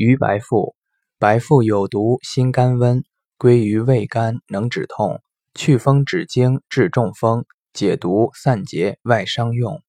[0.00, 0.74] 鱼白附，
[1.18, 3.04] 白附有毒，辛甘温，
[3.36, 5.20] 归于胃肝，能止痛、
[5.52, 9.82] 祛风止痉、治中风、解毒散结、外伤用。